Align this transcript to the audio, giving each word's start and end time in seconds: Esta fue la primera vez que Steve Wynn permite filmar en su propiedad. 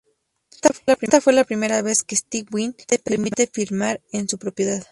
Esta 0.97 1.21
fue 1.21 1.31
la 1.31 1.43
primera 1.43 1.83
vez 1.83 2.01
que 2.01 2.15
Steve 2.15 2.47
Wynn 2.51 2.75
permite 3.05 3.45
filmar 3.45 4.01
en 4.11 4.27
su 4.27 4.39
propiedad. 4.39 4.83